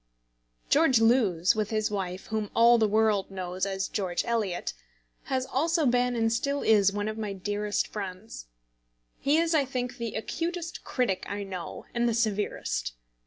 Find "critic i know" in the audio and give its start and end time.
10.83-11.85